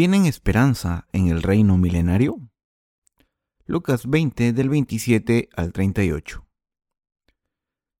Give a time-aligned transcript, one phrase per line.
[0.00, 2.40] ¿Tienen esperanza en el reino milenario?
[3.66, 6.48] Lucas 20 del 27 al 38.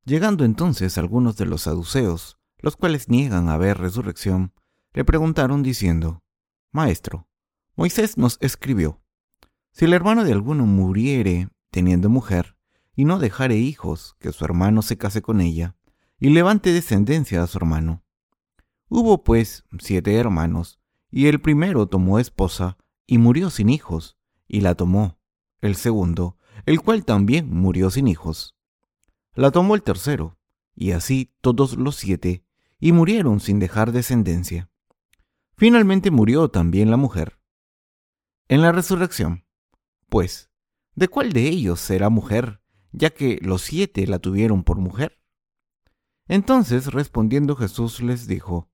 [0.06, 4.54] Llegando entonces algunos de los saduceos, los cuales niegan haber resurrección,
[4.94, 6.24] le preguntaron diciendo,
[6.72, 7.28] Maestro,
[7.76, 9.02] Moisés nos escribió,
[9.70, 12.56] si el hermano de alguno muriere teniendo mujer,
[12.96, 15.76] y no dejare hijos, que su hermano se case con ella,
[16.18, 18.02] y levante descendencia a su hermano.
[18.88, 20.79] Hubo pues siete hermanos,
[21.10, 25.18] y el primero tomó esposa y murió sin hijos, y la tomó.
[25.60, 28.56] El segundo, el cual también murió sin hijos.
[29.34, 30.38] La tomó el tercero,
[30.74, 32.44] y así todos los siete,
[32.78, 34.70] y murieron sin dejar descendencia.
[35.56, 37.38] Finalmente murió también la mujer.
[38.48, 39.44] En la resurrección,
[40.08, 40.50] pues,
[40.94, 45.20] ¿de cuál de ellos será mujer, ya que los siete la tuvieron por mujer?
[46.26, 48.69] Entonces respondiendo Jesús les dijo,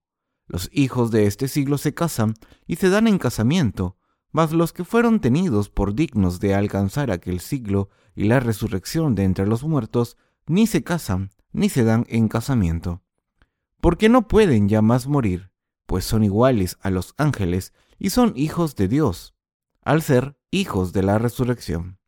[0.47, 2.33] los hijos de este siglo se casan
[2.65, 3.97] y se dan en casamiento,
[4.31, 9.23] mas los que fueron tenidos por dignos de alcanzar aquel siglo y la resurrección de
[9.23, 13.01] entre los muertos, ni se casan ni se dan en casamiento.
[13.81, 15.51] Porque no pueden ya más morir,
[15.85, 19.35] pues son iguales a los ángeles y son hijos de Dios,
[19.83, 21.99] al ser hijos de la resurrección.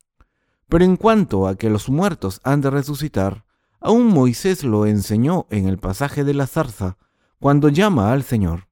[0.67, 3.45] Pero en cuanto a que los muertos han de resucitar,
[3.79, 6.97] aún Moisés lo enseñó en el pasaje de la zarza,
[7.39, 8.67] cuando llama al Señor,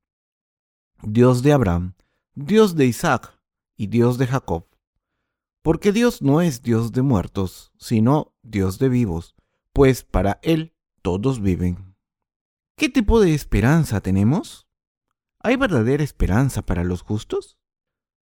[1.02, 1.94] Dios de Abraham,
[2.36, 3.40] Dios de Isaac
[3.78, 4.68] y Dios de Jacob.
[5.62, 9.36] Porque Dios no es Dios de muertos, sino Dios de vivos,
[9.72, 11.96] pues para Él todos viven.
[12.76, 14.68] ¿Qué tipo de esperanza tenemos?
[15.40, 17.58] ¿Hay verdadera esperanza para los justos?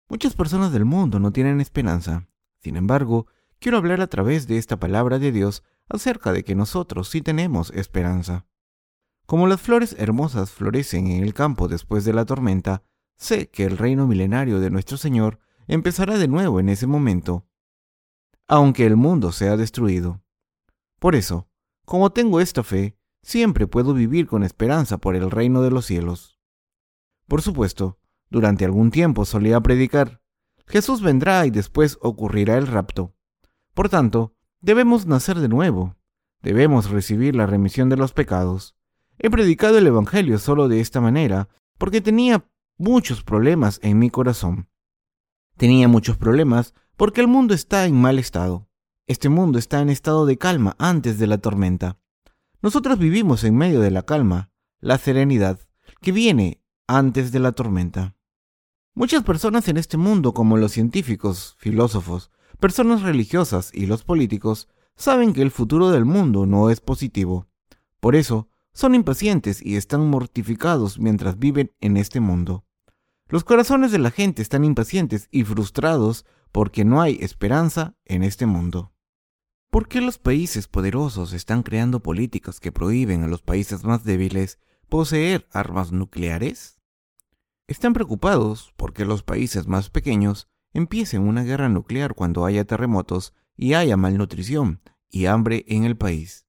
[0.10, 2.28] Muchas personas del mundo no tienen esperanza.
[2.58, 3.28] Sin embargo,
[3.60, 7.70] quiero hablar a través de esta palabra de Dios acerca de que nosotros sí tenemos
[7.76, 8.48] esperanza.
[9.32, 12.84] Como las flores hermosas florecen en el campo después de la tormenta,
[13.16, 17.46] sé que el reino milenario de nuestro Señor empezará de nuevo en ese momento,
[18.46, 20.22] aunque el mundo sea destruido.
[21.00, 21.48] Por eso,
[21.86, 26.38] como tengo esta fe, siempre puedo vivir con esperanza por el reino de los cielos.
[27.26, 28.00] Por supuesto,
[28.30, 30.22] durante algún tiempo solía predicar,
[30.68, 33.16] Jesús vendrá y después ocurrirá el rapto.
[33.74, 35.96] Por tanto, debemos nacer de nuevo,
[36.42, 38.76] debemos recibir la remisión de los pecados,
[39.24, 42.44] He predicado el Evangelio solo de esta manera porque tenía
[42.80, 44.68] muchos problemas en mi corazón.
[45.58, 48.68] Tenía muchos problemas porque el mundo está en mal estado.
[49.06, 52.00] Este mundo está en estado de calma antes de la tormenta.
[52.64, 54.50] Nosotros vivimos en medio de la calma,
[54.80, 55.60] la serenidad,
[56.02, 58.16] que viene antes de la tormenta.
[58.96, 65.34] Muchas personas en este mundo, como los científicos, filósofos, personas religiosas y los políticos, saben
[65.34, 67.48] que el futuro del mundo no es positivo.
[68.00, 72.66] Por eso, son impacientes y están mortificados mientras viven en este mundo.
[73.28, 78.46] Los corazones de la gente están impacientes y frustrados porque no hay esperanza en este
[78.46, 78.94] mundo.
[79.70, 84.60] ¿Por qué los países poderosos están creando políticas que prohíben a los países más débiles
[84.90, 86.82] poseer armas nucleares?
[87.68, 93.74] Están preocupados porque los países más pequeños empiecen una guerra nuclear cuando haya terremotos y
[93.74, 96.48] haya malnutrición y hambre en el país.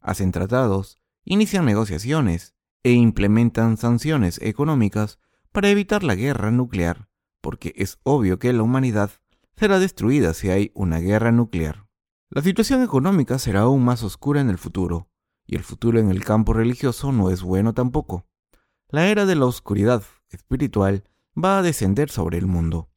[0.00, 2.54] Hacen tratados inician negociaciones
[2.84, 5.18] e implementan sanciones económicas
[5.50, 7.08] para evitar la guerra nuclear,
[7.40, 9.10] porque es obvio que la humanidad
[9.56, 11.88] será destruida si hay una guerra nuclear.
[12.30, 15.08] La situación económica será aún más oscura en el futuro,
[15.46, 18.26] y el futuro en el campo religioso no es bueno tampoco.
[18.88, 21.04] La era de la oscuridad espiritual
[21.36, 22.88] va a descender sobre el mundo.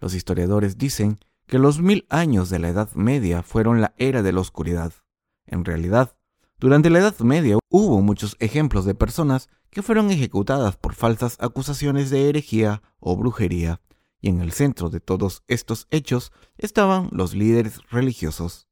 [0.00, 4.32] Los historiadores dicen que los mil años de la Edad Media fueron la era de
[4.32, 4.92] la oscuridad.
[5.46, 6.16] En realidad,
[6.60, 12.10] durante la Edad Media hubo muchos ejemplos de personas que fueron ejecutadas por falsas acusaciones
[12.10, 13.80] de herejía o brujería,
[14.20, 18.68] y en el centro de todos estos hechos estaban los líderes religiosos.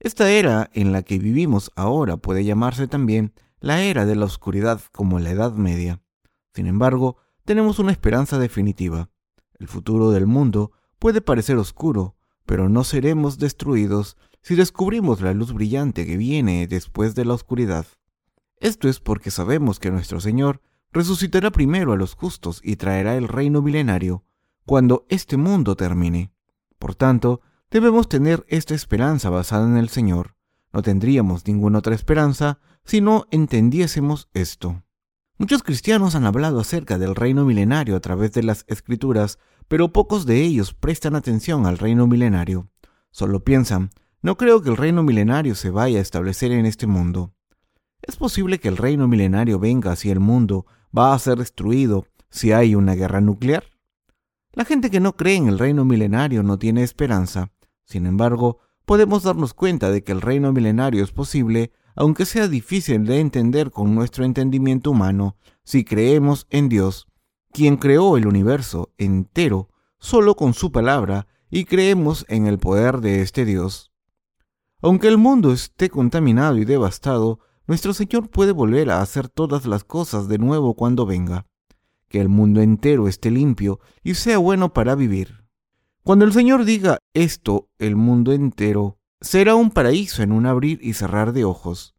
[0.00, 4.80] Esta era en la que vivimos ahora puede llamarse también la era de la oscuridad
[4.90, 6.02] como la Edad Media.
[6.52, 9.08] Sin embargo, tenemos una esperanza definitiva.
[9.60, 15.54] El futuro del mundo puede parecer oscuro, pero no seremos destruidos si descubrimos la luz
[15.54, 17.86] brillante que viene después de la oscuridad.
[18.58, 20.60] Esto es porque sabemos que nuestro Señor
[20.92, 24.22] resucitará primero a los justos y traerá el reino milenario
[24.66, 26.30] cuando este mundo termine.
[26.78, 30.36] Por tanto, debemos tener esta esperanza basada en el Señor.
[30.74, 34.82] No tendríamos ninguna otra esperanza si no entendiésemos esto.
[35.38, 39.38] Muchos cristianos han hablado acerca del reino milenario a través de las escrituras,
[39.68, 42.68] pero pocos de ellos prestan atención al reino milenario.
[43.10, 43.90] Solo piensan,
[44.24, 47.34] no creo que el reino milenario se vaya a establecer en este mundo.
[48.00, 50.64] ¿Es posible que el reino milenario venga si el mundo
[50.96, 53.64] va a ser destruido si hay una guerra nuclear?
[54.54, 57.52] La gente que no cree en el reino milenario no tiene esperanza.
[57.84, 63.04] Sin embargo, podemos darnos cuenta de que el reino milenario es posible, aunque sea difícil
[63.04, 67.08] de entender con nuestro entendimiento humano, si creemos en Dios,
[67.52, 69.68] quien creó el universo entero
[69.98, 73.93] solo con su palabra y creemos en el poder de este Dios.
[74.84, 79.82] Aunque el mundo esté contaminado y devastado, nuestro Señor puede volver a hacer todas las
[79.82, 81.46] cosas de nuevo cuando venga.
[82.08, 85.46] Que el mundo entero esté limpio y sea bueno para vivir.
[86.02, 90.92] Cuando el Señor diga esto, el mundo entero será un paraíso en un abrir y
[90.92, 91.94] cerrar de ojos.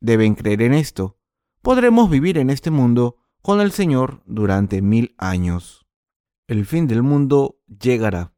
[0.00, 1.18] Deben creer en esto.
[1.60, 5.86] Podremos vivir en este mundo con el Señor durante mil años.
[6.48, 8.32] El fin del mundo llegará,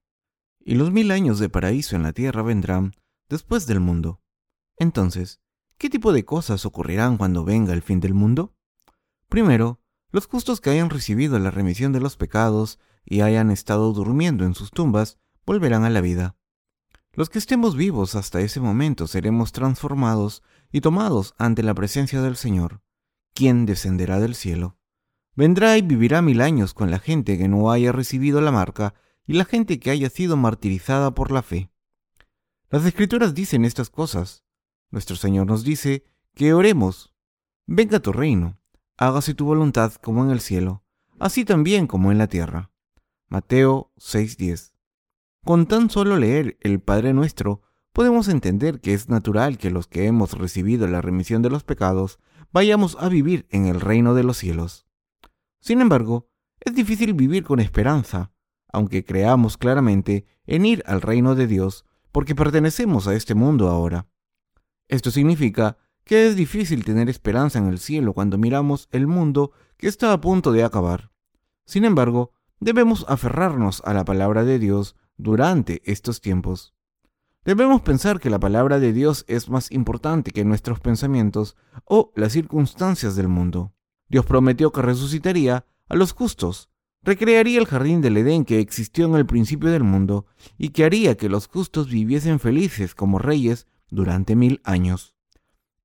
[0.59, 2.98] y los mil años de paraíso en la tierra vendrán
[3.29, 4.21] después del mundo.
[4.77, 5.41] Entonces,
[5.77, 8.55] ¿qué tipo de cosas ocurrirán cuando venga el fin del mundo?
[9.29, 9.81] Primero,
[10.11, 14.55] los justos que hayan recibido la remisión de los pecados y hayan estado durmiendo en
[14.55, 16.37] sus tumbas volverán a la vida.
[17.13, 22.37] Los que estemos vivos hasta ese momento seremos transformados y tomados ante la presencia del
[22.37, 22.83] Señor,
[23.35, 24.79] quien descenderá del cielo.
[25.35, 28.95] Vendrá y vivirá mil años con la gente que no haya recibido la marca
[29.27, 31.71] y la gente que haya sido martirizada por la fe.
[32.71, 34.45] Las escrituras dicen estas cosas.
[34.91, 36.05] Nuestro Señor nos dice
[36.35, 37.15] que oremos.
[37.67, 38.59] Venga tu reino,
[38.99, 40.85] hágase tu voluntad como en el cielo,
[41.19, 42.71] así también como en la tierra.
[43.29, 44.75] Mateo 6:10.
[45.47, 47.63] Con tan solo leer el Padre Nuestro,
[47.95, 52.19] podemos entender que es natural que los que hemos recibido la remisión de los pecados
[52.53, 54.87] vayamos a vivir en el reino de los cielos.
[55.61, 56.29] Sin embargo,
[56.61, 58.31] es difícil vivir con esperanza,
[58.71, 61.87] aunque creamos claramente en ir al reino de Dios
[62.19, 64.09] porque pertenecemos a este mundo ahora.
[64.89, 69.87] Esto significa que es difícil tener esperanza en el cielo cuando miramos el mundo que
[69.87, 71.13] está a punto de acabar.
[71.65, 76.75] Sin embargo, debemos aferrarnos a la palabra de Dios durante estos tiempos.
[77.45, 82.33] Debemos pensar que la palabra de Dios es más importante que nuestros pensamientos o las
[82.33, 83.75] circunstancias del mundo.
[84.09, 86.69] Dios prometió que resucitaría a los justos,
[87.03, 91.17] recrearía el jardín del Edén que existió en el principio del mundo y que haría
[91.17, 95.15] que los justos viviesen felices como reyes durante mil años.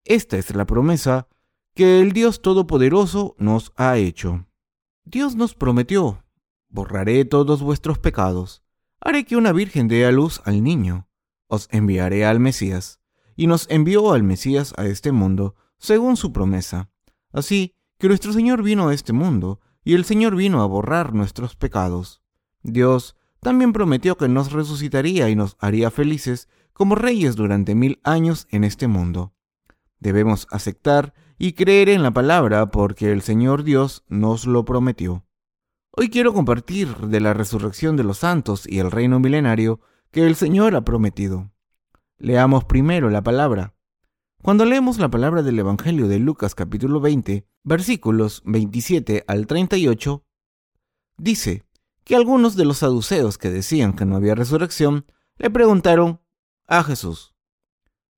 [0.06, 1.28] Esta es la promesa
[1.76, 4.46] que el Dios Todopoderoso nos ha hecho.
[5.06, 6.24] Dios nos prometió,
[6.70, 8.64] borraré todos vuestros pecados,
[9.00, 11.08] haré que una virgen dé a luz al niño,
[11.48, 13.00] os enviaré al Mesías,
[13.36, 16.90] y nos envió al Mesías a este mundo, según su promesa.
[17.32, 21.56] Así que nuestro Señor vino a este mundo y el Señor vino a borrar nuestros
[21.56, 22.22] pecados.
[22.62, 28.48] Dios también prometió que nos resucitaría y nos haría felices como reyes durante mil años
[28.50, 29.34] en este mundo.
[30.00, 35.26] Debemos aceptar y creer en la palabra porque el Señor Dios nos lo prometió.
[35.92, 39.80] Hoy quiero compartir de la resurrección de los santos y el reino milenario
[40.12, 41.52] que el Señor ha prometido.
[42.18, 43.76] Leamos primero la palabra.
[44.44, 50.26] Cuando leemos la palabra del Evangelio de Lucas capítulo 20, versículos 27 al 38,
[51.16, 51.64] dice
[52.04, 55.06] que algunos de los saduceos que decían que no había resurrección
[55.38, 56.20] le preguntaron
[56.68, 57.34] a Jesús,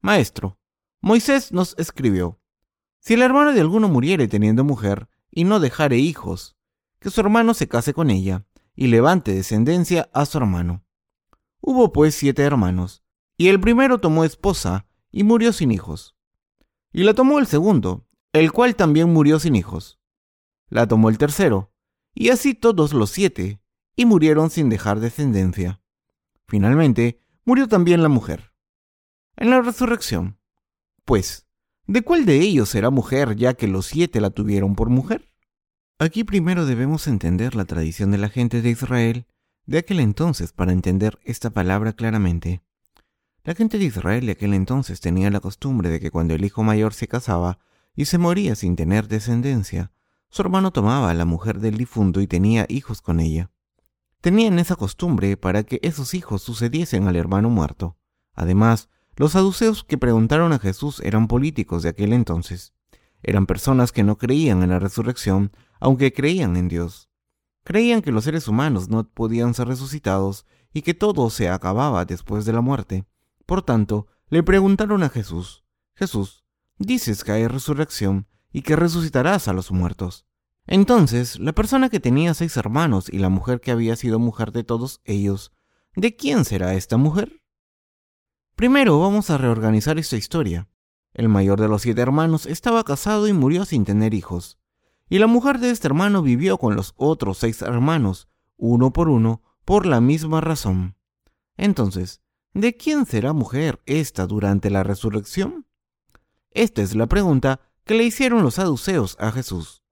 [0.02, 0.58] Maestro,
[1.00, 2.40] Moisés nos escribió,
[2.98, 6.58] si el hermano de alguno muriere teniendo mujer y no dejare hijos,
[6.98, 10.84] que su hermano se case con ella y levante descendencia a su hermano.
[11.62, 13.04] Hubo pues siete hermanos,
[13.38, 16.15] y el primero tomó esposa y murió sin hijos.
[16.96, 20.00] Y la tomó el segundo, el cual también murió sin hijos.
[20.70, 21.74] La tomó el tercero,
[22.14, 23.60] y así todos los siete,
[23.98, 25.82] y murieron sin dejar descendencia.
[26.48, 28.54] Finalmente, murió también la mujer.
[29.36, 30.40] En la resurrección,
[31.04, 31.46] pues,
[31.86, 35.34] ¿de cuál de ellos será mujer ya que los siete la tuvieron por mujer?
[36.00, 39.28] Aquí primero debemos entender la tradición de la gente de Israel
[39.66, 42.65] de aquel entonces para entender esta palabra claramente.
[43.46, 46.64] La gente de Israel de aquel entonces tenía la costumbre de que cuando el hijo
[46.64, 47.60] mayor se casaba
[47.96, 49.92] y se moría sin tener descendencia,
[50.30, 53.52] su hermano tomaba a la mujer del difunto y tenía hijos con ella.
[54.20, 57.98] Tenían esa costumbre para que esos hijos sucediesen al hermano muerto.
[58.34, 62.74] Además, los saduceos que preguntaron a Jesús eran políticos de aquel entonces.
[63.22, 67.12] Eran personas que no creían en la resurrección, aunque creían en Dios.
[67.64, 72.46] Creían que los seres humanos no podían ser resucitados y que todo se acababa después
[72.46, 73.06] de la muerte.
[73.46, 76.46] Por tanto, le preguntaron a Jesús, Jesús,
[76.78, 80.26] dices que hay resurrección y que resucitarás a los muertos.
[80.68, 84.64] Entonces, la persona que tenía seis hermanos y la mujer que había sido mujer de
[84.64, 85.52] todos ellos,
[85.96, 87.44] ¿de quién será esta mujer?
[88.56, 90.70] Primero vamos a reorganizar esta historia.
[91.14, 94.58] El mayor de los siete hermanos estaba casado y murió sin tener hijos,
[95.08, 99.44] y la mujer de este hermano vivió con los otros seis hermanos, uno por uno,
[99.66, 100.98] por la misma razón.
[101.58, 102.22] Entonces,
[102.56, 105.68] ¿de quién será mujer esta durante la resurrección?
[106.52, 109.84] Esta es la pregunta que le hicieron los saduceos a Jesús.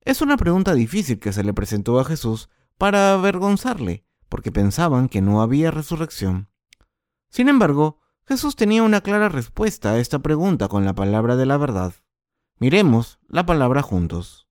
[0.00, 5.22] Es una pregunta difícil que se le presentó a Jesús para avergonzarle, porque pensaban que
[5.22, 6.50] no había resurrección.
[7.30, 11.56] Sin embargo, Jesús tenía una clara respuesta a esta pregunta con la palabra de la
[11.56, 11.94] verdad.
[12.58, 14.48] Miremos la palabra juntos.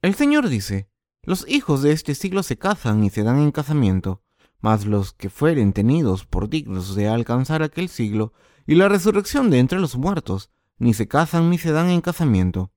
[0.00, 0.88] El Señor dice,
[1.22, 4.23] los hijos de este siglo se casan y se dan en casamiento,
[4.64, 8.32] mas los que fueren tenidos por dignos de alcanzar aquel siglo
[8.66, 12.72] y la resurrección de entre los muertos, ni se casan ni se dan en casamiento,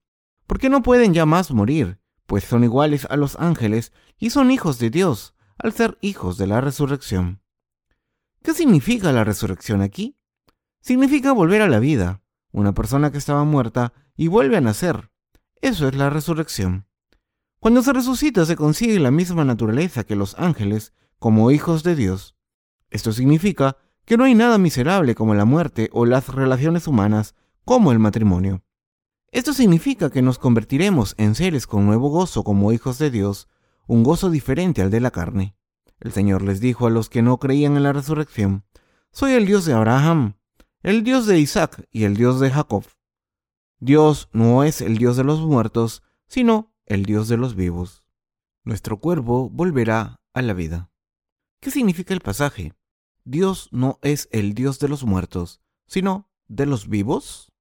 [0.47, 4.79] porque no pueden ya más morir, pues son iguales a los ángeles y son hijos
[4.79, 7.41] de Dios, al ser hijos de la resurrección.
[8.43, 10.17] ¿Qué significa la resurrección aquí?
[10.81, 15.09] Significa volver a la vida, una persona que estaba muerta y vuelve a nacer.
[15.61, 16.85] Eso es la resurrección.
[17.61, 22.35] Cuando se resucita se consigue la misma naturaleza que los ángeles como hijos de Dios.
[22.89, 27.91] Esto significa que no hay nada miserable como la muerte o las relaciones humanas como
[27.91, 28.63] el matrimonio.
[29.31, 33.49] Esto significa que nos convertiremos en seres con nuevo gozo como hijos de Dios,
[33.85, 35.55] un gozo diferente al de la carne.
[35.99, 38.63] El Señor les dijo a los que no creían en la resurrección,
[39.11, 40.35] Soy el Dios de Abraham,
[40.81, 42.85] el Dios de Isaac y el Dios de Jacob.
[43.79, 48.03] Dios no es el Dios de los muertos, sino el Dios de los vivos.
[48.63, 50.89] Nuestro cuerpo volverá a la vida.
[51.59, 52.73] ¿Qué significa el pasaje?
[53.23, 57.51] Dios no es el Dios de los muertos, sino de los vivos.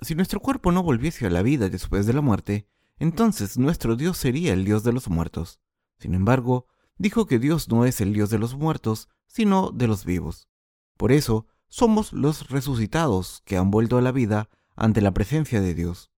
[0.00, 4.16] Si nuestro cuerpo no volviese a la vida después de la muerte, entonces nuestro Dios
[4.16, 5.60] sería el Dios de los muertos.
[5.98, 6.66] Sin embargo,
[6.96, 10.48] dijo que Dios no es el Dios de los muertos, sino de los vivos.
[10.96, 15.74] Por eso, somos los resucitados que han vuelto a la vida ante la presencia de
[15.74, 16.10] Dios.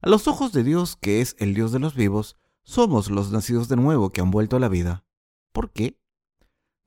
[0.00, 3.68] A los ojos de Dios, que es el Dios de los vivos, somos los nacidos
[3.68, 5.04] de nuevo que han vuelto a la vida.
[5.52, 5.98] ¿Por qué?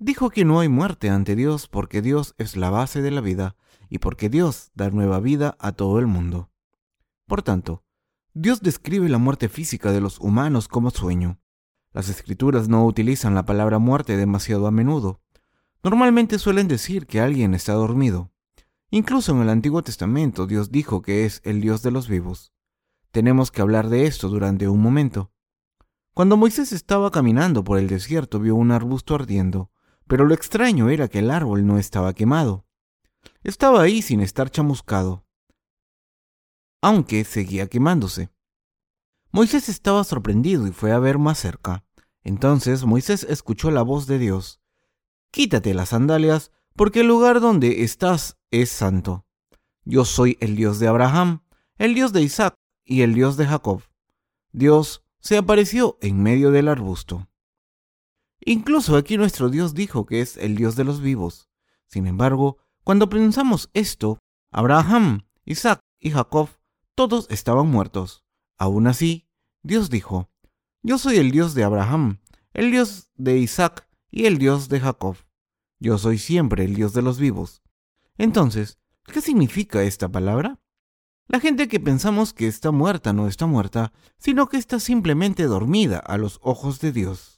[0.04, 3.56] Dijo que no hay muerte ante Dios porque Dios es la base de la vida
[3.88, 6.50] y porque Dios da nueva vida a todo el mundo.
[7.28, 7.84] Por tanto,
[8.34, 11.40] Dios describe la muerte física de los humanos como sueño.
[11.94, 15.22] Las escrituras no utilizan la palabra muerte demasiado a menudo.
[15.84, 18.32] Normalmente suelen decir que alguien está dormido.
[18.90, 22.52] Incluso en el Antiguo Testamento Dios dijo que es el Dios de los vivos.
[23.12, 25.32] Tenemos que hablar de esto durante un momento.
[26.16, 29.71] Cuando Moisés estaba caminando por el desierto vio un arbusto ardiendo,
[30.12, 32.66] pero lo extraño era que el árbol no estaba quemado.
[33.46, 35.26] Estaba ahí sin estar chamuscado,
[36.82, 38.30] aunque seguía quemándose.
[39.32, 41.86] Moisés estaba sorprendido y fue a ver más cerca.
[42.24, 44.60] Entonces Moisés escuchó la voz de Dios.
[45.32, 49.26] Quítate las sandalias, porque el lugar donde estás es santo.
[49.86, 51.46] Yo soy el Dios de Abraham,
[51.78, 53.82] el Dios de Isaac y el Dios de Jacob.
[54.52, 57.31] Dios se apareció en medio del arbusto.
[58.44, 61.50] Incluso aquí nuestro Dios dijo que es el Dios de los vivos.
[61.86, 64.20] Sin embargo, cuando pensamos esto,
[64.52, 66.50] Abraham, Isaac y Jacob,
[66.96, 68.26] todos estaban muertos.
[68.58, 69.28] Aún así,
[69.62, 70.30] Dios dijo,
[70.82, 72.20] Yo soy el Dios de Abraham,
[72.54, 75.18] el Dios de Isaac y el Dios de Jacob.
[75.80, 77.62] Yo soy siempre el Dios de los vivos.
[78.18, 80.60] Entonces, ¿qué significa esta palabra?
[81.28, 85.98] La gente que pensamos que está muerta no está muerta, sino que está simplemente dormida
[86.00, 87.31] a los ojos de Dios.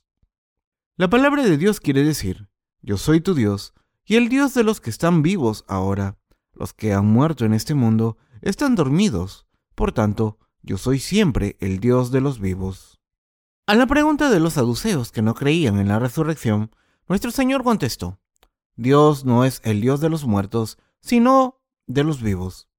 [0.95, 2.49] La palabra de Dios quiere decir,
[2.83, 3.73] yo soy tu Dios,
[4.05, 6.19] y el Dios de los que están vivos ahora.
[6.53, 9.47] Los que han muerto en este mundo están dormidos.
[9.73, 13.01] Por tanto, yo soy siempre el Dios de los vivos.
[13.65, 16.69] A la pregunta de los saduceos que no creían en la resurrección,
[17.07, 18.19] nuestro Señor contestó,
[18.75, 22.69] Dios no es el Dios de los muertos, sino de los vivos.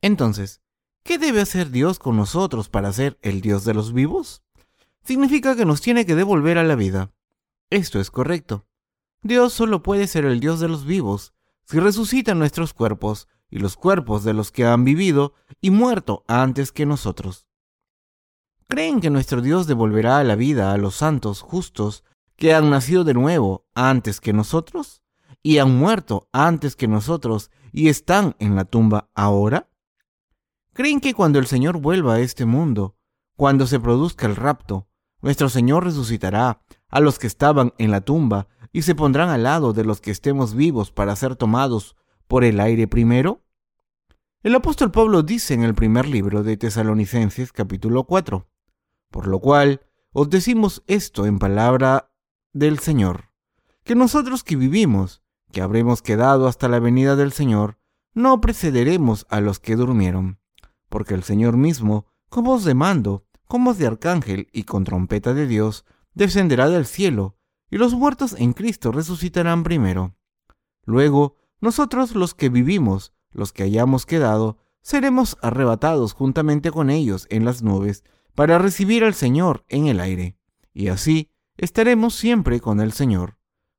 [0.00, 0.62] Entonces,
[1.02, 4.42] ¿qué debe hacer Dios con nosotros para ser el Dios de los vivos?
[5.04, 7.12] Significa que nos tiene que devolver a la vida.
[7.70, 8.66] Esto es correcto.
[9.22, 11.34] Dios solo puede ser el Dios de los vivos
[11.64, 16.72] si resucita nuestros cuerpos y los cuerpos de los que han vivido y muerto antes
[16.72, 17.46] que nosotros.
[18.68, 22.04] ¿Creen que nuestro Dios devolverá la vida a los santos justos
[22.36, 25.02] que han nacido de nuevo antes que nosotros
[25.42, 29.68] y han muerto antes que nosotros y están en la tumba ahora?
[30.72, 32.96] ¿Creen que cuando el Señor vuelva a este mundo,
[33.36, 34.88] cuando se produzca el rapto,
[35.20, 39.72] nuestro Señor resucitará a los que estaban en la tumba y se pondrán al lado
[39.72, 41.96] de los que estemos vivos para ser tomados
[42.26, 43.42] por el aire primero?
[44.42, 48.48] El apóstol Pablo dice en el primer libro de Tesalonicenses capítulo 4,
[49.10, 49.82] por lo cual
[50.12, 52.12] os decimos esto en palabra
[52.52, 53.30] del Señor,
[53.84, 55.22] que nosotros que vivimos,
[55.52, 57.78] que habremos quedado hasta la venida del Señor,
[58.14, 60.40] no precederemos a los que durmieron,
[60.88, 65.34] porque el Señor mismo, con voz de mando, con voz de arcángel y con trompeta
[65.34, 67.36] de Dios, descenderá del cielo,
[67.70, 70.14] y los muertos en Cristo resucitarán primero.
[70.84, 77.44] Luego, nosotros los que vivimos, los que hayamos quedado, seremos arrebatados juntamente con ellos en
[77.44, 80.38] las nubes para recibir al Señor en el aire,
[80.72, 83.38] y así estaremos siempre con el Señor.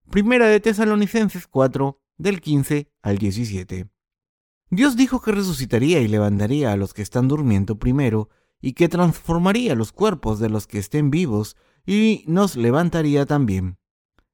[0.10, 3.90] Primera de Tesalonicenses 4, del 15 al 17.
[4.72, 8.30] Dios dijo que resucitaría y levantaría a los que están durmiendo primero,
[8.62, 13.78] y que transformaría los cuerpos de los que estén vivos, y nos levantaría también.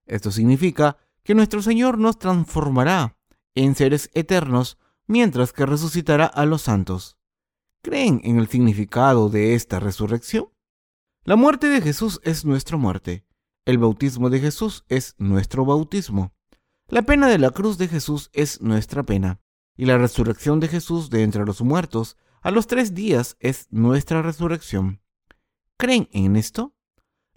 [0.06, 3.18] Esto significa que nuestro Señor nos transformará
[3.56, 4.78] en seres eternos
[5.08, 7.18] mientras que resucitará a los santos.
[7.82, 10.50] ¿Creen en el significado de esta resurrección?
[11.24, 13.26] La muerte de Jesús es nuestra muerte.
[13.66, 16.34] El bautismo de Jesús es nuestro bautismo.
[16.88, 19.40] La pena de la cruz de Jesús es nuestra pena.
[19.76, 24.22] Y la resurrección de Jesús de entre los muertos a los tres días es nuestra
[24.22, 25.02] resurrección.
[25.78, 26.76] ¿Creen en esto?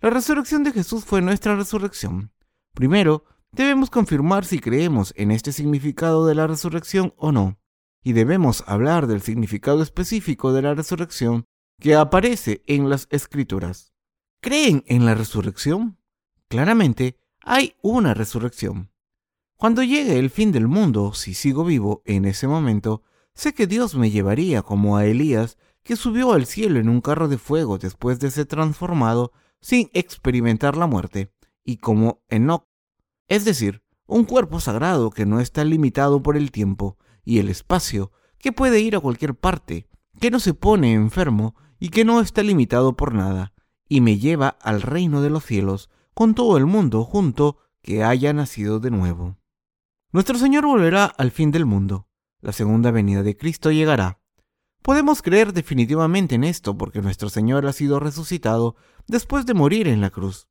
[0.03, 2.31] La resurrección de Jesús fue nuestra resurrección.
[2.75, 7.59] Primero, debemos confirmar si creemos en este significado de la resurrección o no,
[8.05, 11.47] y debemos hablar del significado específico de la resurrección
[11.81, 13.95] que aparece en las escrituras.
[14.43, 15.97] ¿Creen en la resurrección?
[16.49, 18.91] Claramente, hay una resurrección.
[19.57, 23.05] Cuando llegue el fin del mundo, si sigo vivo en ese momento,
[23.39, 27.29] sé que Dios me llevaría como a Elías, que subió al cielo en un carro
[27.29, 29.31] de fuego después de ser transformado
[29.61, 31.33] sin experimentar la muerte,
[31.65, 32.67] y como Enoch,
[33.29, 38.11] es decir, un cuerpo sagrado que no está limitado por el tiempo y el espacio,
[38.39, 39.87] que puede ir a cualquier parte,
[40.21, 43.53] que no se pone enfermo y que no está limitado por nada,
[43.89, 48.33] y me lleva al reino de los cielos con todo el mundo junto que haya
[48.33, 49.37] nacido de nuevo.
[50.11, 52.08] Nuestro Señor volverá al fin del mundo.
[52.41, 54.21] La segunda venida de Cristo llegará.
[54.83, 58.77] Podemos creer definitivamente en esto porque nuestro Señor ha sido resucitado
[59.09, 60.49] después de morir en la cruz.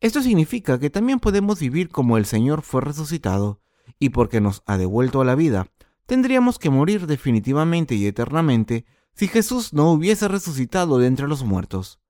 [0.00, 3.62] Esto significa que también podemos vivir como el Señor fue resucitado,
[3.98, 5.72] y porque nos ha devuelto a la vida,
[6.06, 12.00] tendríamos que morir definitivamente y eternamente si Jesús no hubiese resucitado de entre los muertos.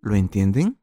[0.00, 0.78] ¿Lo entienden?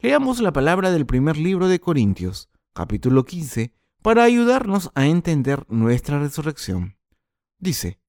[0.00, 6.18] Leamos la palabra del primer libro de Corintios, capítulo 15, para ayudarnos a entender nuestra
[6.18, 6.95] resurrección.
[7.58, 8.00] Dice,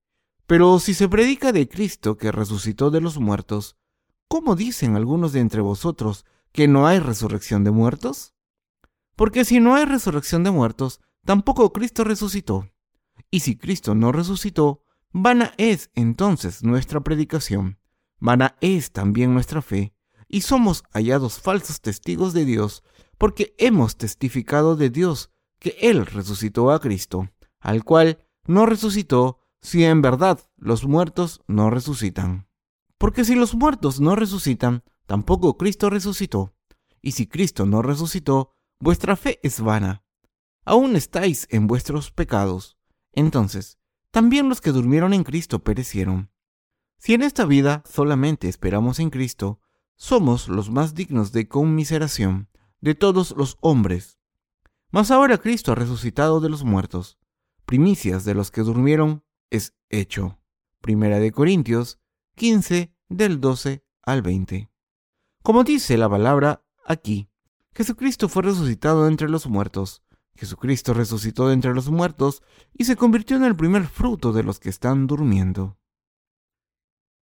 [0.46, 3.78] pero si se predica de Cristo que resucitó de los muertos,
[4.28, 8.34] ¿cómo dicen algunos de entre vosotros que no hay resurrección de muertos?
[9.16, 12.70] Porque si no hay resurrección de muertos, tampoco Cristo resucitó.
[13.30, 17.80] Y si Cristo no resucitó, vana es entonces nuestra predicación,
[18.20, 19.94] vana es también nuestra fe,
[20.30, 22.84] y somos hallados falsos testigos de Dios,
[23.18, 27.30] porque hemos testificado de Dios que Él resucitó a Cristo,
[27.60, 32.48] al cual no resucitó si en verdad los muertos no resucitan.
[32.98, 36.56] Porque si los muertos no resucitan, tampoco Cristo resucitó.
[37.02, 40.04] Y si Cristo no resucitó, vuestra fe es vana.
[40.66, 42.78] Aún estáis en vuestros pecados.
[43.14, 43.78] Entonces,
[44.12, 46.32] también los que durmieron en Cristo perecieron.
[46.98, 49.62] Si en esta vida solamente esperamos en Cristo,
[49.96, 52.50] somos los más dignos de conmiseración
[52.82, 54.18] de todos los hombres,
[54.92, 57.17] mas ahora Cristo ha resucitado de los muertos,
[57.68, 60.40] primicias de los que durmieron es hecho.
[60.82, 62.00] Primera de Corintios
[62.38, 64.72] 15 del 12 al 20.
[65.44, 67.30] Como dice la palabra aquí,
[67.76, 70.02] Jesucristo fue resucitado entre los muertos.
[70.36, 72.42] Jesucristo resucitó de entre los muertos
[72.74, 75.78] y se convirtió en el primer fruto de los que están durmiendo.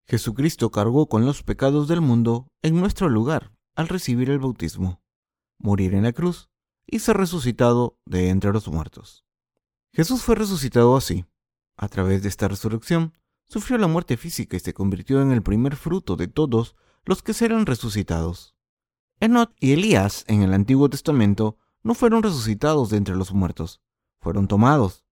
[0.07, 5.01] Jesucristo cargó con los pecados del mundo en nuestro lugar al recibir el bautismo,
[5.59, 6.51] morir en la cruz
[6.87, 9.24] y ser resucitado de entre los muertos.
[9.95, 11.25] Jesús fue resucitado así.
[11.77, 13.15] A través de esta resurrección,
[13.47, 17.33] sufrió la muerte física y se convirtió en el primer fruto de todos los que
[17.33, 18.57] serán resucitados.
[19.21, 23.83] Enoch y Elías en el Antiguo Testamento no fueron resucitados de entre los muertos,
[24.19, 25.05] fueron tomados.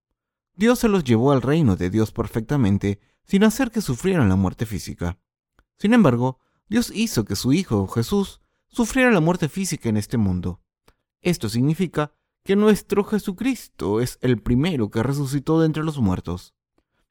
[0.56, 4.66] Dios se los llevó al reino de Dios perfectamente sin hacer que sufrieran la muerte
[4.66, 5.16] física.
[5.78, 10.60] Sin embargo, Dios hizo que su Hijo Jesús sufriera la muerte física en este mundo.
[11.20, 12.12] Esto significa
[12.44, 16.54] que nuestro Jesucristo es el primero que resucitó de entre los muertos.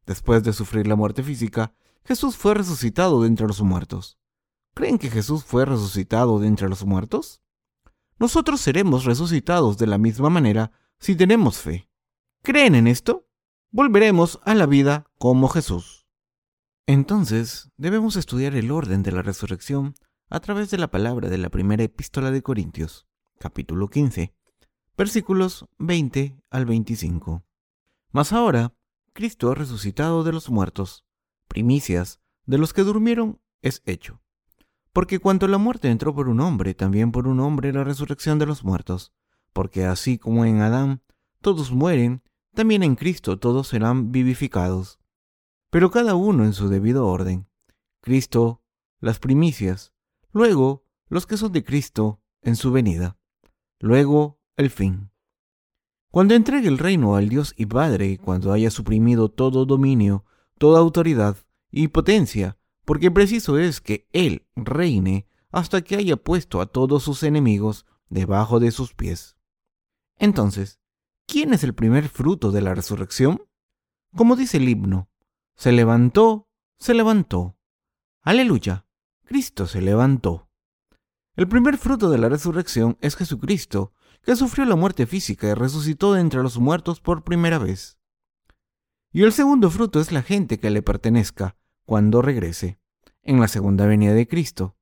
[0.06, 4.18] Después de sufrir la muerte física, Jesús fue resucitado de entre los muertos.
[4.74, 7.42] ¿Creen que Jesús fue resucitado de entre los muertos?
[8.20, 11.90] Nosotros seremos resucitados de la misma manera si tenemos fe.
[12.44, 13.28] ¿Creen en esto?
[13.72, 16.08] Volveremos a la vida como Jesús.
[16.88, 19.96] Entonces, debemos estudiar el orden de la resurrección
[20.30, 23.08] a través de la palabra de la primera epístola de Corintios
[23.42, 24.34] capítulo 15,
[25.02, 27.44] versículos 20 al 25.
[28.12, 28.76] Mas ahora,
[29.14, 31.08] Cristo ha resucitado de los muertos,
[31.48, 34.22] primicias de los que durmieron es hecho.
[34.94, 38.46] Porque cuanto la muerte entró por un hombre, también por un hombre la resurrección de
[38.46, 39.12] los muertos.
[39.54, 41.02] porque así como en Adán
[41.42, 42.22] todos mueren,
[42.54, 45.00] también en Cristo todos serán vivificados,
[45.72, 47.50] pero cada uno en su debido orden.
[48.02, 48.62] Cristo,
[49.00, 49.96] las primicias,
[50.32, 53.18] luego los que son de Cristo en su venida,
[53.80, 55.12] luego fin.
[56.12, 60.26] Cuando entregue el reino al Dios y Padre, cuando haya suprimido todo dominio,
[60.58, 61.38] toda autoridad
[61.72, 67.24] y potencia, porque preciso es que Él reine hasta que haya puesto a todos sus
[67.24, 69.38] enemigos debajo de sus pies.
[70.18, 70.80] Entonces,
[71.26, 73.44] ¿quién es el primer fruto de la resurrección?
[74.16, 75.10] Como dice el himno,
[75.56, 77.58] se levantó, se levantó.
[78.22, 78.86] Aleluya,
[79.24, 80.50] Cristo se levantó.
[81.36, 86.14] El primer fruto de la resurrección es Jesucristo, que sufrió la muerte física y resucitó
[86.14, 87.98] de entre los muertos por primera vez.
[89.12, 92.80] Y el segundo fruto es la gente que le pertenezca cuando regrese,
[93.24, 94.78] en la segunda venida de Cristo.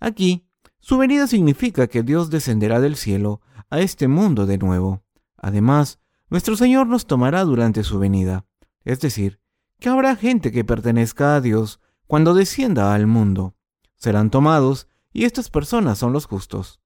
[0.00, 0.48] Aquí,
[0.80, 5.02] su venida significa que Dios descenderá del cielo a este mundo de nuevo.
[5.36, 5.98] Además,
[6.30, 8.46] nuestro Señor nos tomará durante su venida,
[8.84, 9.40] es decir,
[9.80, 13.54] que habrá gente que pertenezca a Dios cuando descienda al mundo.
[13.96, 16.80] Serán tomados y estas personas son los justos.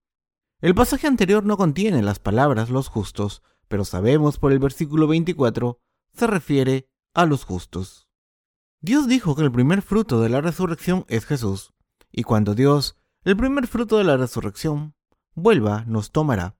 [0.61, 5.81] El pasaje anterior no contiene las palabras los justos, pero sabemos por el versículo 24
[6.12, 8.09] se refiere a los justos.
[8.81, 11.75] Dios dijo que el primer fruto de la resurrección es Jesús,
[12.11, 14.97] y cuando Dios, el primer fruto de la resurrección,
[15.37, 16.57] vuelva, nos tomará.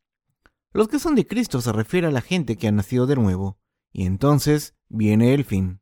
[0.73, 3.59] Los que son de Cristo se refiere a la gente que ha nacido de nuevo,
[3.91, 5.81] y entonces viene el fin.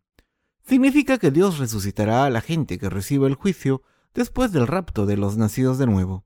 [0.66, 3.82] Significa que Dios resucitará a la gente que recibe el juicio
[4.14, 6.24] después del rapto de los nacidos de nuevo.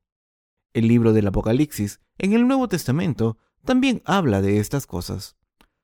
[0.73, 5.37] El libro del Apocalipsis, en el Nuevo Testamento, también habla de estas cosas.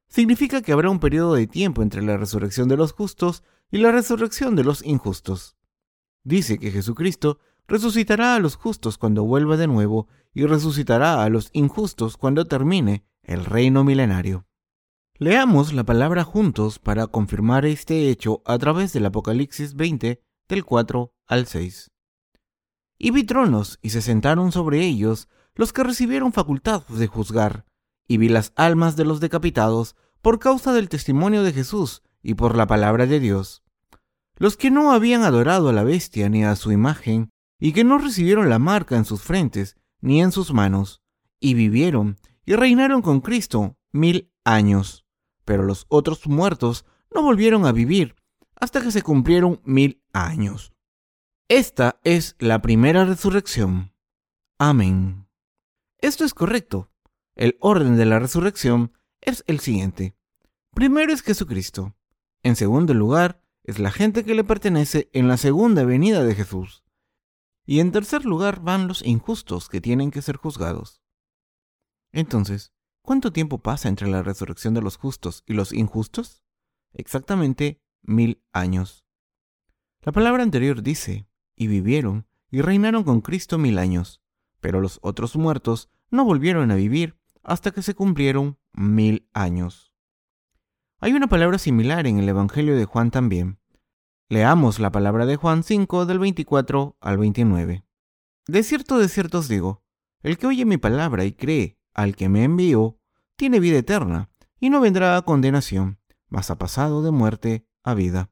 [0.09, 3.90] Significa que habrá un periodo de tiempo entre la resurrección de los justos y la
[3.90, 5.57] resurrección de los injustos.
[6.22, 11.51] Dice que Jesucristo resucitará a los justos cuando vuelva de nuevo y resucitará a los
[11.53, 14.46] injustos cuando termine el reino milenario.
[15.18, 21.12] Leamos la palabra juntos para confirmar este hecho a través del Apocalipsis 20 del 4
[21.27, 21.90] al 6.
[22.99, 27.65] Y vi tronos, y se sentaron sobre ellos los que recibieron facultad de juzgar,
[28.09, 32.57] y vi las almas de los decapitados por causa del testimonio de Jesús y por
[32.57, 33.63] la palabra de Dios.
[34.37, 37.99] Los que no habían adorado a la bestia ni a su imagen, y que no
[37.99, 41.01] recibieron la marca en sus frentes ni en sus manos,
[41.41, 45.05] y vivieron y reinaron con Cristo mil años.
[45.45, 48.15] Pero los otros muertos no volvieron a vivir
[48.55, 50.73] hasta que se cumplieron mil años.
[51.49, 53.95] Esta es la primera resurrección.
[54.59, 55.29] Amén.
[55.99, 56.91] Esto es correcto.
[57.37, 60.17] El orden de la resurrección es el siguiente.
[60.75, 61.95] Primero es Jesucristo.
[62.43, 66.83] En segundo lugar, es la gente que le pertenece en la segunda venida de Jesús.
[67.65, 71.01] Y en tercer lugar van los injustos que tienen que ser juzgados.
[72.11, 76.43] Entonces, ¿cuánto tiempo pasa entre la resurrección de los justos y los injustos?
[76.93, 79.05] Exactamente mil años.
[80.01, 84.23] La palabra anterior dice, y vivieron y reinaron con Cristo mil años,
[84.61, 89.92] pero los otros muertos no volvieron a vivir hasta que se cumplieron mil años.
[91.01, 93.59] Hay una palabra similar en el Evangelio de Juan también.
[94.29, 97.85] Leamos la palabra de Juan 5 del 24 al 29.
[98.49, 99.83] De cierto, de cierto os digo,
[100.23, 102.99] el que oye mi palabra y cree al que me envió,
[103.37, 108.31] tiene vida eterna, y no vendrá a condenación, mas ha pasado de muerte a vida.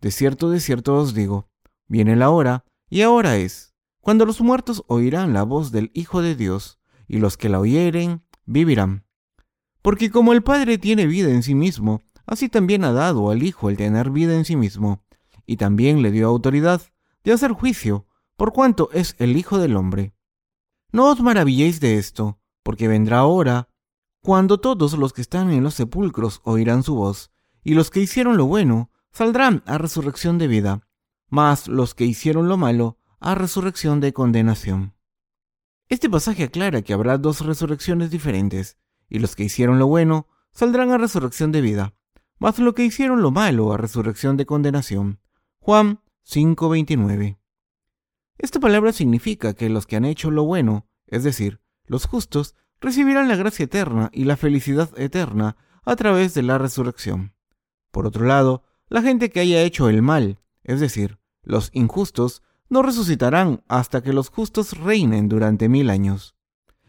[0.00, 1.50] De cierto, de cierto os digo,
[1.88, 6.34] Viene la hora, y ahora es, cuando los muertos oirán la voz del Hijo de
[6.34, 9.04] Dios, y los que la oyeren vivirán.
[9.82, 13.70] Porque como el Padre tiene vida en sí mismo, así también ha dado al Hijo
[13.70, 15.04] el tener vida en sí mismo,
[15.46, 16.82] y también le dio autoridad
[17.24, 20.14] de hacer juicio, por cuanto es el Hijo del Hombre.
[20.92, 23.68] No os maravilléis de esto, porque vendrá hora
[24.20, 27.30] cuando todos los que están en los sepulcros oirán su voz,
[27.62, 30.85] y los que hicieron lo bueno saldrán a resurrección de vida,
[31.28, 34.94] mas los que hicieron lo malo a resurrección de condenación.
[35.88, 38.76] Este pasaje aclara que habrá dos resurrecciones diferentes,
[39.08, 41.94] y los que hicieron lo bueno saldrán a resurrección de vida,
[42.38, 45.20] mas los que hicieron lo malo a resurrección de condenación.
[45.58, 47.38] Juan 5:29.
[48.38, 53.28] Esta palabra significa que los que han hecho lo bueno, es decir, los justos, recibirán
[53.28, 57.34] la gracia eterna y la felicidad eterna a través de la resurrección.
[57.90, 62.82] Por otro lado, la gente que haya hecho el mal, es decir, los injustos, no
[62.82, 66.34] resucitarán hasta que los justos reinen durante mil años.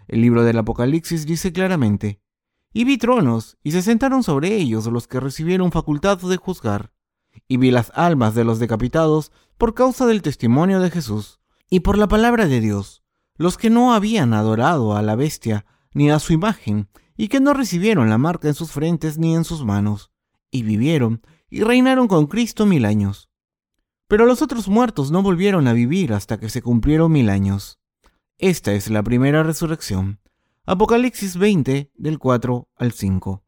[0.08, 2.20] El libro del Apocalipsis dice claramente,
[2.74, 6.92] y vi tronos, y se sentaron sobre ellos los que recibieron facultad de juzgar,
[7.48, 12.00] y vi las almas de los decapitados por causa del testimonio de Jesús, y por
[12.00, 13.04] la palabra de Dios,
[13.36, 17.54] los que no habían adorado a la bestia, ni a su imagen, y que no
[17.54, 20.12] recibieron la marca en sus frentes ni en sus manos,
[20.50, 23.27] y vivieron y reinaron con Cristo mil años.
[24.08, 27.78] Pero los otros muertos no volvieron a vivir hasta que se cumplieron mil años.
[28.38, 30.20] Esta es la primera resurrección.
[30.65, 33.43] Apocalipsis 20 del 4 al 5.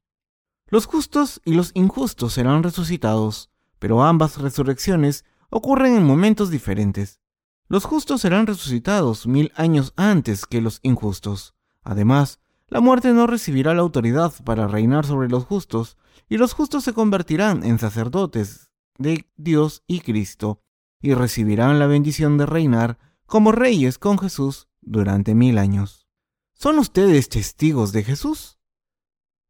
[0.67, 7.21] Los justos y los injustos serán resucitados, pero ambas resurrecciones ocurren en momentos diferentes.
[7.69, 11.55] Los justos serán resucitados mil años antes que los injustos.
[11.83, 16.83] Además, la muerte no recibirá la autoridad para reinar sobre los justos, y los justos
[16.83, 18.68] se convertirán en sacerdotes
[18.99, 20.61] de Dios y Cristo,
[21.01, 26.07] y recibirán la bendición de reinar como reyes con Jesús durante mil años.
[26.53, 28.59] ¿Son ustedes testigos de Jesús?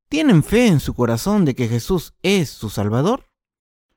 [0.07, 3.29] ¿Tienen fe en su corazón de que Jesús es su Salvador?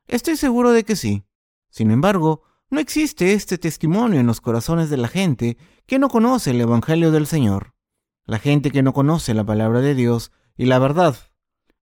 [0.06, 1.24] Estoy seguro de que sí.
[1.70, 6.50] Sin embargo, no existe este testimonio en los corazones de la gente que no conoce
[6.50, 7.74] el Evangelio del Señor,
[8.24, 11.16] la gente que no conoce la palabra de Dios y la verdad.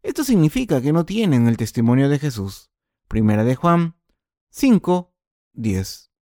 [0.03, 2.70] Esto significa que no tienen el testimonio de Jesús.
[3.11, 3.97] Primera de Juan
[4.51, 5.13] 5,
[5.55, 6.13] 10.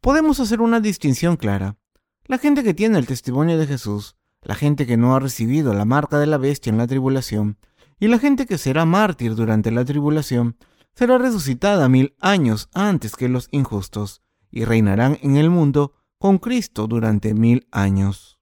[0.00, 1.76] Podemos hacer una distinción clara.
[2.24, 5.84] La gente que tiene el testimonio de Jesús la gente que no ha recibido la
[5.84, 7.58] marca de la bestia en la tribulación,
[8.00, 10.56] y la gente que será mártir durante la tribulación,
[10.94, 16.86] será resucitada mil años antes que los injustos, y reinarán en el mundo con Cristo
[16.86, 18.40] durante mil años.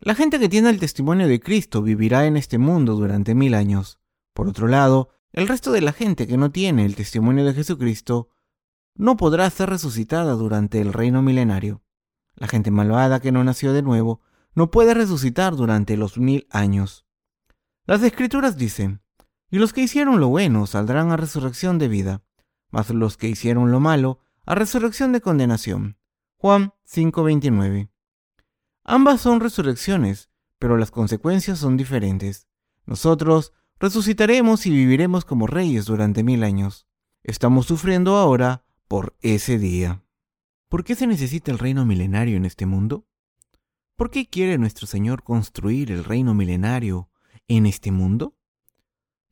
[0.00, 4.00] La gente que tiene el testimonio de Cristo vivirá en este mundo durante mil años.
[4.32, 8.28] Por otro lado, el resto de la gente que no tiene el testimonio de Jesucristo
[8.94, 11.82] no podrá ser resucitada durante el reino milenario.
[12.34, 14.20] La gente malvada que no nació de nuevo
[14.54, 17.06] no puede resucitar durante los mil años.
[17.86, 19.02] Las escrituras dicen,
[19.50, 22.22] y los que hicieron lo bueno saldrán a resurrección de vida,
[22.70, 25.98] mas los que hicieron lo malo a resurrección de condenación.
[26.36, 27.90] Juan 5:29.
[28.84, 32.48] Ambas son resurrecciones, pero las consecuencias son diferentes.
[32.84, 36.86] Nosotros resucitaremos y viviremos como reyes durante mil años.
[37.24, 40.04] Estamos sufriendo ahora por ese día.
[40.68, 43.08] ¿Por qué se necesita el reino milenario en este mundo?
[43.96, 47.10] ¿Por qué quiere nuestro Señor construir el reino milenario
[47.48, 48.36] en este mundo?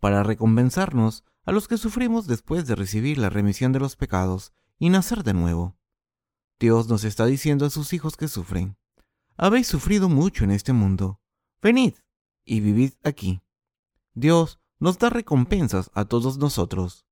[0.00, 4.88] Para recompensarnos a los que sufrimos después de recibir la remisión de los pecados y
[4.88, 5.76] nacer de nuevo.
[6.58, 8.76] Dios nos está diciendo a sus hijos que sufren,
[9.36, 11.20] habéis sufrido mucho en este mundo,
[11.62, 11.94] venid
[12.44, 13.42] y vivid aquí.
[14.14, 17.06] Dios nos da recompensas a todos nosotros.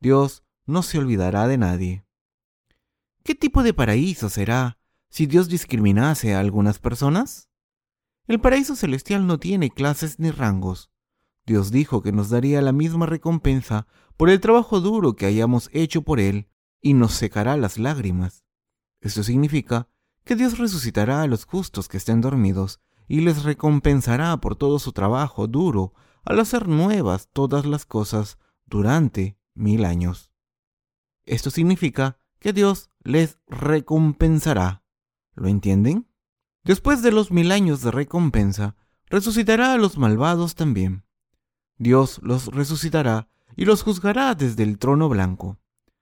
[0.00, 2.04] Dios no se olvidará de nadie.
[3.22, 7.50] ¿Qué tipo de paraíso será si Dios discriminase a algunas personas?
[8.26, 10.90] El paraíso celestial no tiene clases ni rangos.
[11.46, 13.86] Dios dijo que nos daría la misma recompensa
[14.16, 16.48] por el trabajo duro que hayamos hecho por Él
[16.80, 18.44] y nos secará las lágrimas.
[19.00, 19.88] Esto significa
[20.24, 24.92] que Dios resucitará a los justos que estén dormidos y les recompensará por todo su
[24.92, 25.92] trabajo duro
[26.24, 30.32] al hacer nuevas todas las cosas durante mil años.
[31.24, 34.80] Esto significa que Dios les recompensará
[35.40, 36.06] ¿Lo entienden?
[36.64, 41.04] Después de los mil años de recompensa, resucitará a los malvados también.
[41.78, 45.58] Dios los resucitará y los juzgará desde el trono blanco.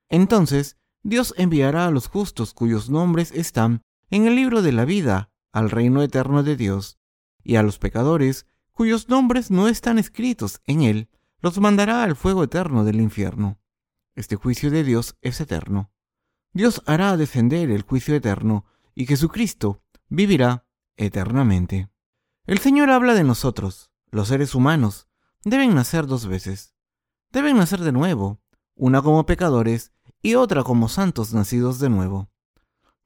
[0.09, 5.31] Entonces, Dios enviará a los justos cuyos nombres están en el libro de la vida
[5.53, 6.99] al reino eterno de Dios,
[7.45, 8.47] y a los pecadores
[8.79, 11.11] cuyos nombres no están escritos en él,
[11.41, 13.59] los mandará al fuego eterno del infierno.
[14.15, 15.91] Este juicio de Dios es eterno.
[16.53, 20.65] Dios hará descender el juicio eterno y Jesucristo vivirá
[20.97, 21.91] eternamente.
[22.47, 25.09] El Señor habla de nosotros, los seres humanos.
[25.43, 26.77] Deben nacer dos veces.
[27.33, 28.41] Deben nacer de nuevo,
[28.77, 29.91] una como pecadores
[30.23, 32.31] y otra como santos nacidos de nuevo.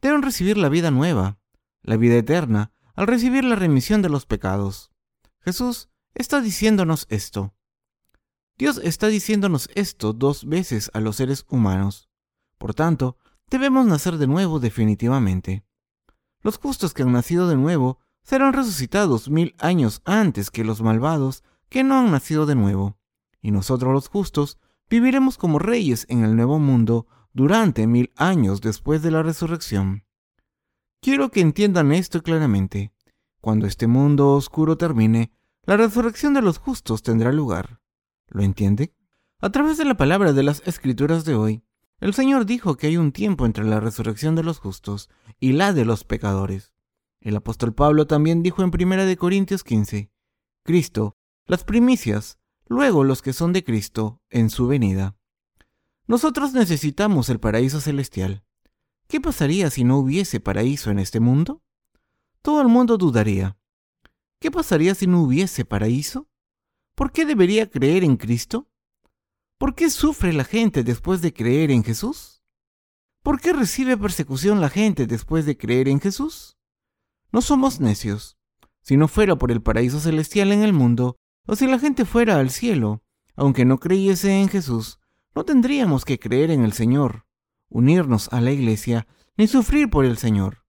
[0.03, 1.39] Deben recibir la vida nueva,
[1.81, 4.92] la vida eterna, al recibir la remisión de los pecados.
[5.45, 7.55] Jesús está diciéndonos esto.
[8.59, 12.09] Dios está diciéndonos esto dos veces a los seres humanos.
[12.59, 13.17] Por tanto,
[13.51, 15.65] debemos nacer de nuevo definitivamente.
[16.43, 21.43] Los justos que han nacido de nuevo serán resucitados mil años antes que los malvados
[21.69, 22.99] que no han nacido de nuevo.
[23.41, 29.03] Y nosotros los justos viviremos como reyes en el nuevo mundo durante mil años después
[29.03, 30.05] de la resurrección.
[31.01, 32.93] Quiero que entiendan esto claramente.
[33.43, 35.33] Cuando este mundo oscuro termine,
[35.65, 37.81] la resurrección de los justos tendrá lugar.
[38.29, 38.95] ¿Lo entiende?
[39.41, 41.65] A través de la palabra de las escrituras de hoy,
[41.99, 45.73] el Señor dijo que hay un tiempo entre la resurrección de los justos y la
[45.73, 46.73] de los pecadores.
[47.21, 50.13] El apóstol Pablo también dijo en 1 Corintios 15,
[50.63, 55.17] Cristo, las primicias, luego los que son de Cristo en su venida.
[56.07, 58.45] Nosotros necesitamos el paraíso celestial.
[59.09, 61.65] ¿Qué pasaría si no hubiese paraíso en este mundo?
[62.43, 63.57] Todo el mundo dudaría.
[64.41, 66.29] ¿Qué pasaría si no hubiese paraíso?
[66.97, 68.69] ¿Por qué debería creer en Cristo?
[69.59, 72.43] ¿Por qué sufre la gente después de creer en Jesús?
[73.23, 76.59] ¿Por qué recibe persecución la gente después de creer en Jesús?
[77.31, 78.37] No somos necios.
[78.81, 82.41] Si no fuera por el paraíso celestial en el mundo, o si la gente fuera
[82.41, 83.05] al cielo,
[83.37, 84.99] aunque no creyese en Jesús,
[85.37, 87.25] no tendríamos que creer en el Señor,
[87.69, 90.65] unirnos a la iglesia, ni sufrir por el Señor.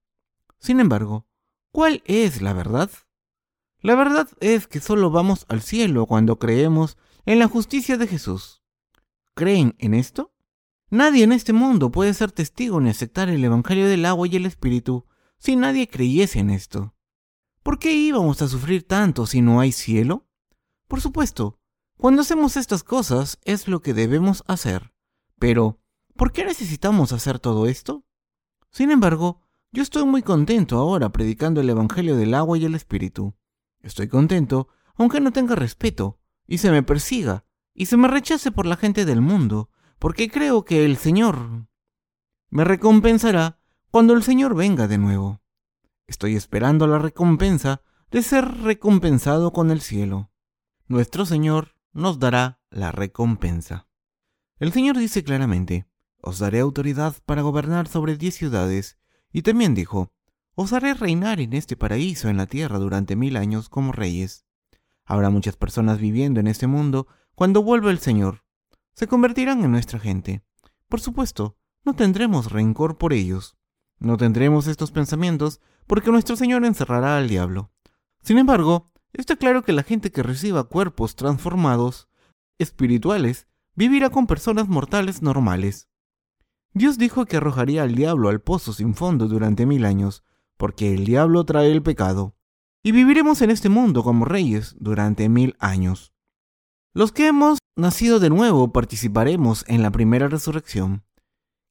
[0.60, 1.26] Sin embargo,
[1.74, 2.88] ¿cuál es la verdad?
[3.80, 8.62] La verdad es que solo vamos al cielo cuando creemos en la justicia de Jesús.
[9.34, 10.32] ¿Creen en esto?
[10.88, 14.46] Nadie en este mundo puede ser testigo ni aceptar el Evangelio del agua y el
[14.46, 15.04] Espíritu
[15.36, 16.94] si nadie creyese en esto.
[17.64, 20.28] ¿Por qué íbamos a sufrir tanto si no hay cielo?
[20.86, 21.58] Por supuesto,
[21.98, 24.94] cuando hacemos estas cosas es lo que debemos hacer.
[25.40, 25.80] Pero,
[26.14, 28.04] ¿por qué necesitamos hacer todo esto?
[28.70, 29.40] Sin embargo,
[29.74, 33.34] yo estoy muy contento ahora predicando el Evangelio del agua y el Espíritu.
[33.80, 38.66] Estoy contento, aunque no tenga respeto, y se me persiga, y se me rechace por
[38.66, 41.66] la gente del mundo, porque creo que el Señor
[42.50, 43.58] me recompensará
[43.90, 45.42] cuando el Señor venga de nuevo.
[46.06, 47.82] Estoy esperando la recompensa
[48.12, 50.30] de ser recompensado con el cielo.
[50.86, 53.88] Nuestro Señor nos dará la recompensa.
[54.60, 55.88] El Señor dice claramente,
[56.20, 58.98] os daré autoridad para gobernar sobre diez ciudades,
[59.34, 60.12] y también dijo,
[60.54, 64.46] os haré reinar en este paraíso en la tierra durante mil años como reyes.
[65.04, 68.44] Habrá muchas personas viviendo en este mundo cuando vuelva el Señor.
[68.94, 70.44] Se convertirán en nuestra gente.
[70.88, 73.56] Por supuesto, no tendremos rencor por ellos.
[73.98, 77.72] No tendremos estos pensamientos porque nuestro Señor encerrará al diablo.
[78.22, 82.08] Sin embargo, está claro que la gente que reciba cuerpos transformados,
[82.58, 85.88] espirituales, vivirá con personas mortales normales.
[86.74, 90.24] Dios dijo que arrojaría al diablo al pozo sin fondo durante mil años,
[90.56, 92.34] porque el diablo trae el pecado,
[92.82, 96.12] y viviremos en este mundo como reyes durante mil años.
[96.92, 101.04] Los que hemos nacido de nuevo participaremos en la primera resurrección.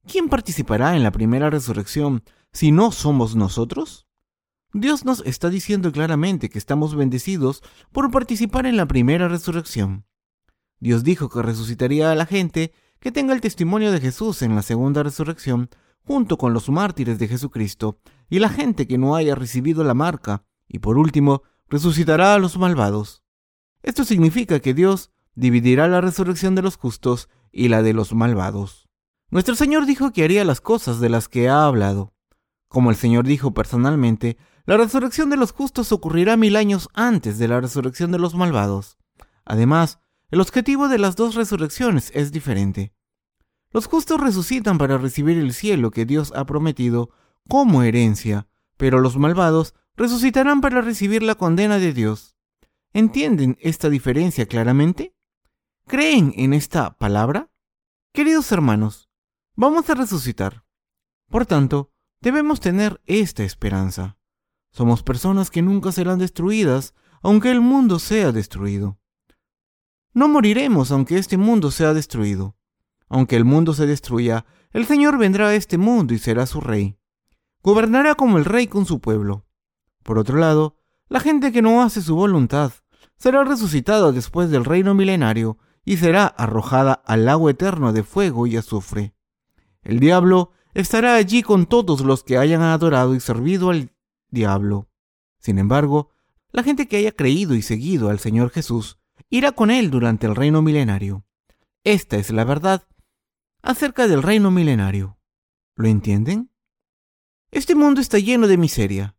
[0.08, 4.08] ¿Quién participará en la primera resurrección si no somos nosotros?
[4.74, 7.62] Dios nos está diciendo claramente que estamos bendecidos
[7.92, 10.06] por participar en la primera resurrección.
[10.80, 14.62] Dios dijo que resucitaría a la gente que tenga el testimonio de Jesús en la
[14.62, 15.70] segunda resurrección
[16.06, 20.46] junto con los mártires de Jesucristo y la gente que no haya recibido la marca,
[20.70, 23.22] y por último, resucitará a los malvados.
[23.82, 28.88] Esto significa que Dios dividirá la resurrección de los justos y la de los malvados.
[29.30, 32.13] Nuestro Señor dijo que haría las cosas de las que ha hablado.
[32.70, 37.50] Como el Señor dijo personalmente, la resurrección de los justos ocurrirá mil años antes de
[37.50, 38.98] la resurrección de los malvados.
[39.44, 40.00] Además,
[40.34, 42.91] el objetivo de las dos resurrecciones es diferente.
[43.69, 47.12] Los justos resucitan para recibir el cielo que Dios ha prometido
[47.48, 52.36] como herencia, pero los malvados resucitarán para recibir la condena de Dios.
[52.93, 55.15] ¿Entienden esta diferencia claramente?
[55.86, 57.52] ¿Creen en esta palabra?
[58.12, 59.12] Queridos hermanos,
[59.56, 60.65] vamos a resucitar.
[61.30, 61.91] Por tanto,
[62.22, 64.17] debemos tener esta esperanza.
[64.72, 68.98] Somos personas que nunca serán destruidas, aunque el mundo sea destruido.
[70.13, 72.56] No moriremos aunque este mundo sea destruido.
[73.10, 76.97] Aunque el mundo se destruya, el Señor vendrá a este mundo y será su rey.
[77.62, 79.45] Gobernará como el rey con su pueblo.
[80.04, 82.73] Por otro lado, la gente que no hace su voluntad
[83.17, 88.58] será resucitada después del reino milenario y será arrojada al lago eterno de fuego y
[88.58, 89.15] azufre.
[89.82, 93.91] El diablo estará allí con todos los que hayan adorado y servido al
[94.30, 94.89] diablo.
[95.39, 96.10] Sin embargo,
[96.52, 98.99] la gente que haya creído y seguido al Señor Jesús
[99.34, 101.26] irá con él durante el reino milenario.
[101.84, 102.88] Esta es la verdad
[103.63, 105.17] acerca del reino milenario.
[105.76, 106.52] ¿Lo entienden?
[107.50, 109.15] Este mundo está lleno de miseria.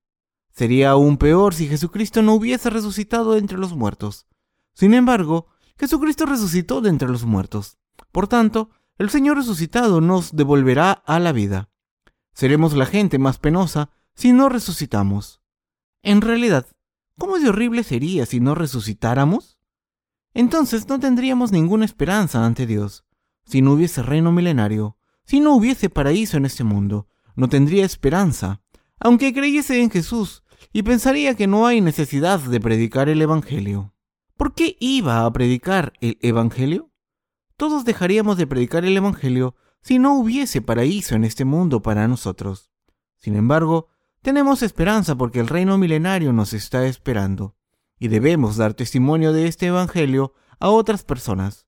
[0.53, 4.29] Sería aún peor si Jesucristo no hubiese resucitado de entre los muertos.
[4.73, 5.49] Sin embargo,
[5.81, 7.79] Jesucristo resucitó de entre los muertos.
[8.13, 11.71] Por tanto, el Señor resucitado nos devolverá a la vida.
[12.35, 15.43] Seremos la gente más penosa si no resucitamos.
[16.05, 16.69] En realidad,
[17.19, 19.54] ¿cómo de horrible sería si no resucitáramos?
[20.35, 23.05] Entonces no tendríamos ninguna esperanza ante Dios.
[23.47, 27.07] Si no hubiese reino milenario, si no hubiese paraíso en este mundo,
[27.37, 28.61] no tendría esperanza,
[28.99, 33.95] aunque creyese en Jesús y pensaría que no hay necesidad de predicar el Evangelio.
[34.37, 36.91] ¿Por qué iba a predicar el Evangelio?
[37.57, 42.71] Todos dejaríamos de predicar el Evangelio si no hubiese paraíso en este mundo para nosotros.
[43.17, 43.89] Sin embargo,
[44.23, 47.55] tenemos esperanza porque el reino milenario nos está esperando,
[47.99, 51.65] y debemos dar testimonio de este Evangelio a otras personas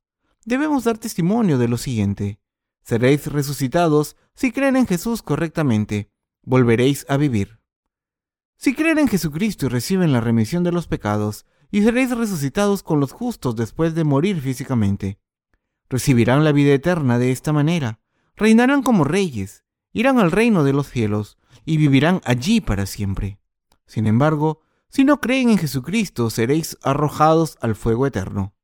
[0.46, 2.40] debemos dar testimonio de lo siguiente.
[2.82, 6.10] Seréis resucitados si creen en Jesús correctamente.
[6.42, 7.60] Volveréis a vivir.
[8.56, 13.00] Si creen en Jesucristo y reciben la remisión de los pecados, y seréis resucitados con
[13.00, 15.18] los justos después de morir físicamente.
[15.90, 18.00] Recibirán la vida eterna de esta manera,
[18.36, 23.40] reinarán como reyes, irán al reino de los cielos y vivirán allí para siempre.
[23.86, 28.54] Sin embargo, si no creen en Jesucristo, seréis arrojados al fuego eterno.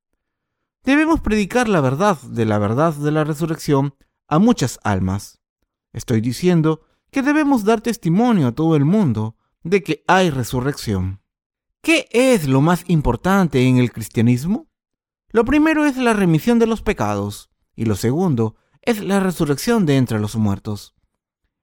[0.84, 3.94] Debemos predicar la verdad de la verdad de la resurrección
[4.28, 5.40] a muchas almas.
[5.92, 11.22] Estoy diciendo que debemos dar testimonio a todo el mundo de que hay resurrección.
[11.82, 14.68] ¿Qué es lo más importante en el cristianismo?
[15.30, 19.96] Lo primero es la remisión de los pecados y lo segundo es la resurrección de
[19.96, 20.94] entre los muertos.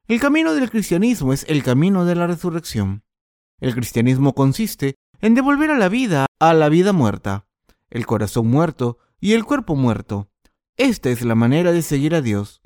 [0.08, 3.04] El camino del cristianismo es el camino de la resurrección.
[3.60, 7.46] El cristianismo consiste en devolver a la vida a la vida muerta,
[7.90, 10.30] el corazón muerto y el cuerpo muerto.
[10.78, 12.62] Esta es la manera de seguir a Dios.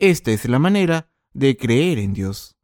[0.00, 2.56] Esta es la manera de creer en Dios.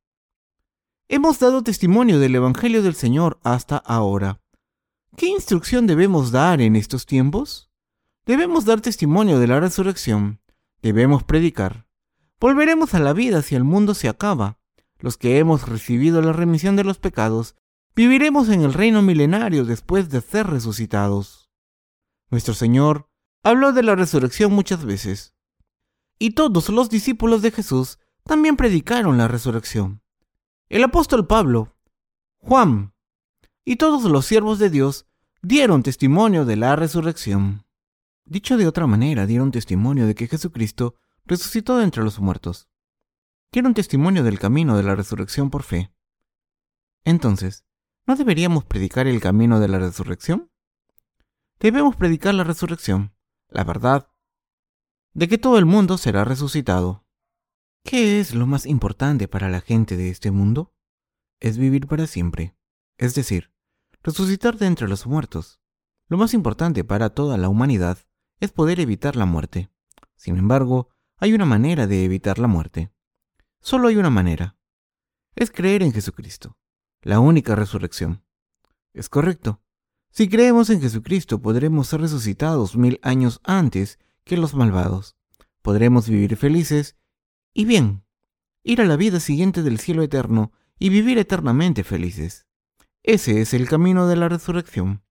[1.09, 4.41] Hemos dado testimonio del Evangelio del Señor hasta ahora.
[5.17, 7.71] ¿Qué instrucción debemos dar en estos tiempos?
[8.27, 10.41] Debemos dar testimonio de la resurrección.
[10.83, 11.87] Debemos predicar.
[12.41, 14.59] Volveremos a la vida si el mundo se acaba.
[14.99, 17.55] Los que hemos recibido la remisión de los pecados,
[17.99, 21.51] viviremos en el reino milenario después de ser resucitados.
[22.31, 23.11] Nuestro Señor
[23.43, 25.35] habló de la resurrección muchas veces.
[26.17, 30.01] Y todos los discípulos de Jesús también predicaron la resurrección.
[30.69, 31.75] El apóstol Pablo,
[32.37, 32.95] Juan
[33.65, 35.07] y todos los siervos de Dios
[35.43, 37.67] dieron testimonio de la resurrección.
[38.25, 40.95] Dicho de otra manera, dieron testimonio de que Jesucristo
[41.25, 42.69] resucitó de entre los muertos.
[43.51, 45.91] Dieron testimonio del camino de la resurrección por fe.
[47.03, 47.65] Entonces,
[48.09, 50.51] ¿no deberíamos predicar el camino de la resurrección?
[51.61, 53.15] Debemos predicar la resurrección,
[53.51, 54.11] la verdad,
[55.13, 57.05] de que todo el mundo será resucitado.
[57.85, 60.75] ¿Qué es lo más importante para la gente de este mundo?
[61.39, 62.57] Es vivir para siempre,
[62.97, 63.53] es decir,
[64.03, 65.61] resucitar de entre los muertos.
[66.09, 67.99] Lo más importante para toda la humanidad
[68.41, 69.71] es poder evitar la muerte.
[70.17, 70.89] Sin embargo,
[71.19, 72.91] hay una manera de evitar la muerte.
[73.61, 74.57] Solo hay una manera.
[75.35, 76.57] Es creer en Jesucristo,
[77.09, 78.23] la única resurrección.
[78.93, 79.63] Es correcto.
[80.11, 85.17] Si creemos en Jesucristo podremos ser resucitados mil años antes que los malvados.
[85.63, 86.99] Podremos vivir felices
[87.55, 88.05] y bien,
[88.63, 92.47] ir a la vida siguiente del cielo eterno y vivir eternamente felices.
[93.03, 95.03] Ese es el camino de la resurrección.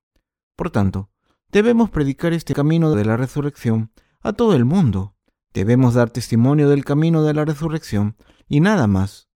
[0.55, 1.09] Por tanto,
[1.51, 3.91] debemos predicar este camino de la resurrección
[4.21, 5.15] a todo el mundo.
[5.51, 8.17] Debemos dar testimonio del camino de la resurrección
[8.47, 9.26] y nada más.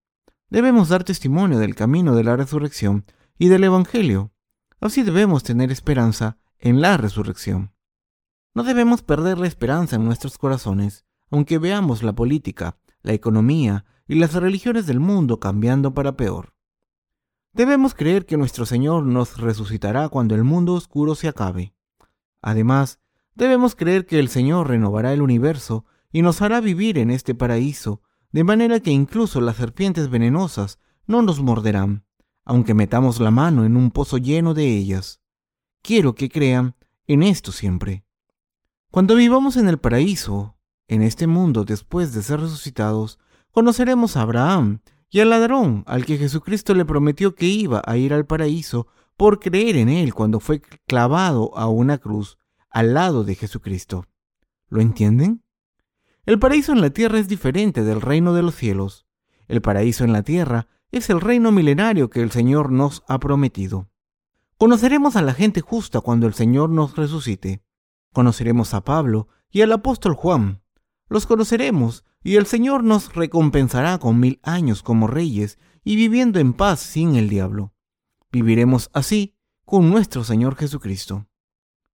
[0.52, 3.06] Debemos dar testimonio del camino de la resurrección
[3.40, 4.34] y del Evangelio.
[4.82, 7.72] Así debemos tener esperanza en la resurrección.
[8.54, 14.16] No debemos perder la esperanza en nuestros corazones, aunque veamos la política, la economía y
[14.16, 16.54] las religiones del mundo cambiando para peor.
[17.54, 21.74] Debemos creer que nuestro Señor nos resucitará cuando el mundo oscuro se acabe.
[22.42, 23.00] Además,
[23.36, 28.02] debemos creer que el Señor renovará el universo y nos hará vivir en este paraíso,
[28.32, 32.06] de manera que incluso las serpientes venenosas no nos morderán,
[32.46, 35.22] aunque metamos la mano en un pozo lleno de ellas.
[35.82, 36.76] Quiero que crean
[37.08, 38.06] en esto siempre.
[38.90, 40.58] Cuando vivamos en el paraíso,
[40.88, 43.20] en este mundo, después de ser resucitados,
[43.52, 48.14] conoceremos a Abraham y al ladrón al que Jesucristo le prometió que iba a ir
[48.14, 52.38] al paraíso por creer en él cuando fue clavado a una cruz
[52.70, 54.06] al lado de Jesucristo.
[54.70, 55.44] ¿Lo entienden?
[56.26, 59.08] El paraíso en la tierra es diferente del reino de los cielos.
[59.48, 63.90] El paraíso en la tierra es el reino milenario que el Señor nos ha prometido.
[64.58, 67.64] Conoceremos a la gente justa cuando el Señor nos resucite.
[68.14, 70.62] Conoceremos a Pablo y al apóstol Juan,
[71.12, 76.54] los conoceremos y el Señor nos recompensará con mil años como reyes y viviendo en
[76.54, 77.74] paz sin el diablo.
[78.32, 81.28] Viviremos así con nuestro Señor Jesucristo.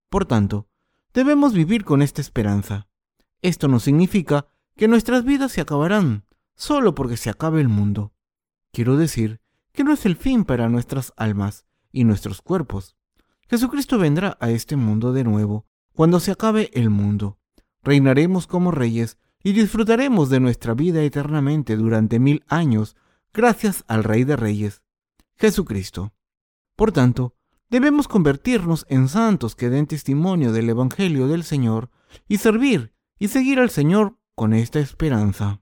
[0.10, 0.70] Por tanto,
[1.16, 2.87] debemos vivir con esta esperanza.
[3.42, 6.26] Esto no significa que nuestras vidas se acabarán
[6.56, 8.14] solo porque se acabe el mundo.
[8.72, 12.96] Quiero decir que no es el fin para nuestras almas y nuestros cuerpos.
[13.50, 17.38] Jesucristo vendrá a este mundo de nuevo cuando se acabe el mundo
[17.88, 22.98] reinaremos como reyes y disfrutaremos de nuestra vida eternamente durante mil años
[23.34, 24.84] gracias al Rey de Reyes,
[25.38, 26.14] Jesucristo.
[26.76, 27.38] Por tanto,
[27.70, 31.90] debemos convertirnos en santos que den testimonio del Evangelio del Señor
[32.28, 35.62] y servir y seguir al Señor con esta esperanza.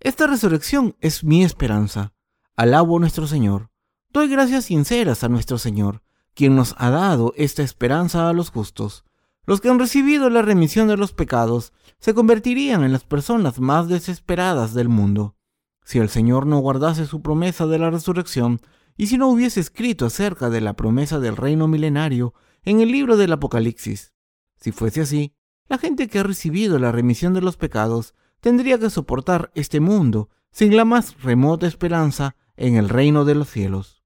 [0.00, 2.12] Esta resurrección es mi esperanza.
[2.56, 3.70] Alabo a nuestro Señor.
[4.10, 6.02] Doy gracias sinceras a nuestro Señor,
[6.34, 9.04] quien nos ha dado esta esperanza a los justos.
[9.46, 13.88] Los que han recibido la remisión de los pecados se convertirían en las personas más
[13.88, 15.36] desesperadas del mundo.
[15.84, 18.60] Si el Señor no guardase su promesa de la resurrección
[18.96, 23.16] y si no hubiese escrito acerca de la promesa del reino milenario en el libro
[23.16, 24.14] del Apocalipsis.
[24.56, 25.34] Si fuese así,
[25.68, 30.28] la gente que ha recibido la remisión de los pecados tendría que soportar este mundo
[30.50, 34.04] sin la más remota esperanza en el reino de los cielos.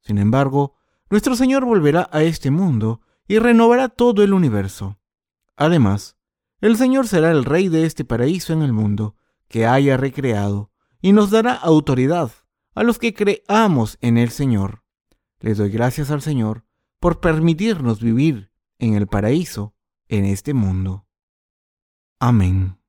[0.00, 0.76] Sin embargo,
[1.10, 4.98] nuestro Señor volverá a este mundo y renovará todo el universo.
[5.56, 6.16] Además,
[6.60, 9.16] el Señor será el Rey de este paraíso en el mundo
[9.48, 10.70] que haya recreado
[11.00, 12.30] y nos dará autoridad
[12.74, 14.82] a los que creamos en el Señor.
[15.40, 16.64] Le doy gracias al Señor
[17.00, 19.73] por permitirnos vivir en el paraíso
[20.08, 21.06] en este mundo.
[22.20, 22.83] Amén.